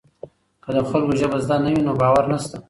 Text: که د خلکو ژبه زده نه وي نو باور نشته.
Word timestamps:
که 0.63 0.69
د 0.75 0.77
خلکو 0.89 1.13
ژبه 1.19 1.37
زده 1.45 1.55
نه 1.63 1.69
وي 1.73 1.81
نو 1.87 1.93
باور 2.01 2.25
نشته. 2.31 2.57